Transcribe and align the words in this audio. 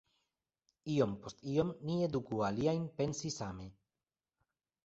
Iom 0.93 1.13
post 1.25 1.43
iom, 1.51 1.75
ni 1.89 1.97
eduku 2.07 2.43
aliajn 2.49 2.89
pensi 3.03 3.33
same.” 3.39 3.71